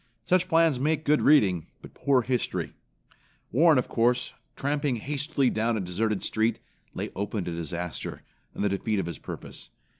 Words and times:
Such 0.25 0.47
plans 0.49 0.79
make 0.79 1.05
good 1.05 1.21
reading, 1.21 1.67
but 1.83 1.93
poor 1.93 2.23
history. 2.23 2.73
Warren, 3.51 3.77
of 3.77 3.87
course, 3.87 4.33
tramping 4.55 4.95
hastily 4.95 5.51
down 5.51 5.77
a 5.77 5.79
deserted 5.79 6.23
street, 6.23 6.59
lay 6.95 7.11
open 7.15 7.43
to 7.43 7.53
disaster, 7.53 8.23
and 8.55 8.63
the 8.63 8.69
defeat 8.69 8.97
of 8.97 9.05
his 9.05 9.19
purpose. 9.19 9.69